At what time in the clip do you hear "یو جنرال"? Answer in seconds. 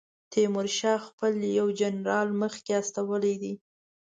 1.57-2.29